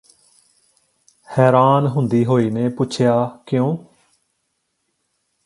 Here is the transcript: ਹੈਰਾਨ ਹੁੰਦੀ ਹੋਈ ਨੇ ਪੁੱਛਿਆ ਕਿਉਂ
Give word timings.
ਹੈਰਾਨ 1.27 1.87
ਹੁੰਦੀ 1.87 2.23
ਹੋਈ 2.25 2.49
ਨੇ 2.49 2.67
ਪੁੱਛਿਆ 2.69 3.13
ਕਿਉਂ 3.47 3.75